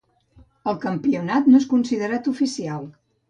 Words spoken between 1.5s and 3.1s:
no és considerat oficial.